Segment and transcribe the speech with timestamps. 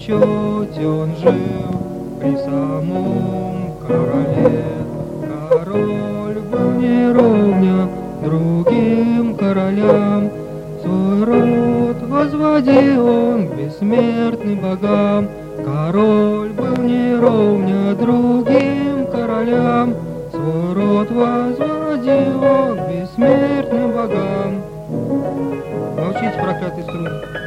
[0.00, 0.66] жил
[2.20, 4.64] при самом короле.
[5.22, 7.88] Король был не ровня
[8.24, 10.30] другим королям,
[10.82, 15.28] Свой род возводил он бессмертным богам.
[15.64, 19.94] Король был не ровня другим королям,
[20.32, 24.62] Свой род возводил он бессмертным богам.
[25.96, 27.43] Молчите, проклятый струн.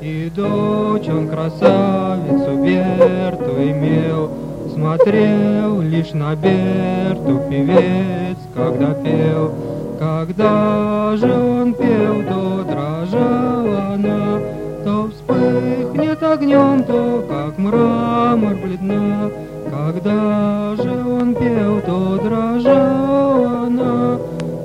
[0.00, 4.30] И дочь он красавицу Берту имел,
[4.72, 9.52] Смотрел лишь на Берту певец, когда пел.
[9.98, 14.40] Когда же он пел, то дрожала она,
[14.84, 19.30] То вспыхнет огнем, то как мрамор бледна.
[19.70, 24.16] Когда же он пел, то дрожала она,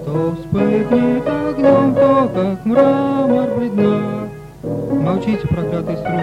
[0.06, 3.05] То вспыхнет огнем, то как мрамор.
[5.06, 6.20] Молчите, проклятый струн.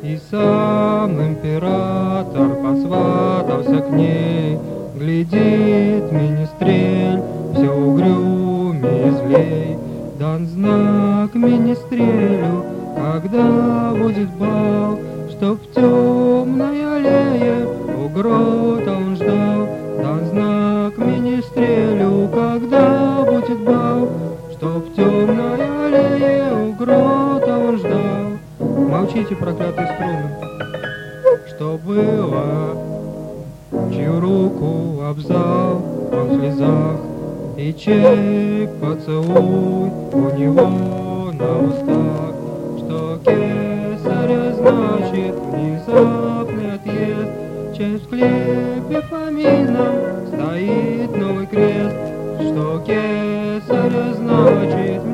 [0.00, 4.56] И сам император посватался к ней,
[4.94, 7.20] Глядит министрель,
[7.52, 9.78] все угрюмее злей.
[10.20, 12.64] Дан знак министрелю,
[12.96, 14.96] когда будет бал,
[15.30, 17.66] Чтоб в темной аллее
[17.98, 19.68] у грота он ждал.
[20.00, 23.99] Дан знак министрелю, когда будет бал,
[29.20, 30.30] Молчите, проклятые струны.
[31.46, 32.74] Что было,
[33.92, 36.96] чью руку обзал он в слезах,
[37.58, 42.34] И чей поцелуй у него на устах,
[42.78, 51.96] Что кесаря значит внезапный отъезд, Чей в склепе фамильном стоит новый крест,
[52.40, 55.09] Что кесаря значит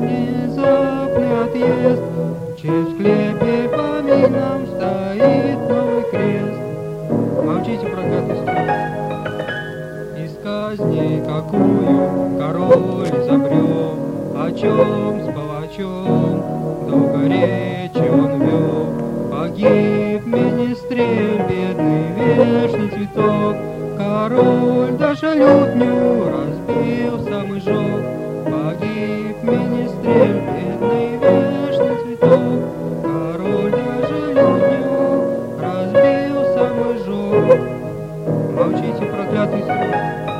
[11.37, 13.99] какую король изобрел,
[14.35, 16.41] О чем с палачом
[16.89, 19.29] долго речи он вел.
[19.31, 23.55] Погиб министрель, бедный вечный цветок,
[23.97, 28.01] Король даже лютню разбил самый жёг.
[28.45, 32.59] Погиб министрель, бедный вечный цветок,
[33.03, 34.85] Король даже лютню
[35.61, 37.59] разбил самый жёг.
[38.55, 40.36] Молчите, проклятый срок.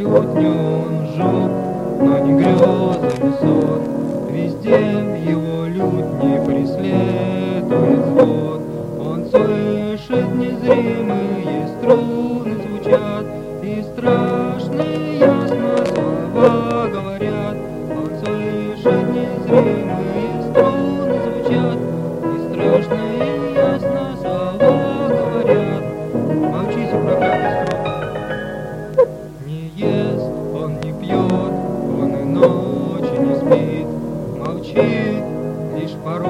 [0.00, 1.50] И лютню он жёг,
[2.00, 2.64] но не грезы
[3.20, 3.82] высот.
[4.30, 5.66] Везде в его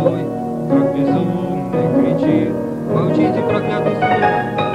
[0.00, 0.24] порой,
[0.70, 2.52] как безумный кричит.
[2.90, 4.69] Молчите, проклятый срок.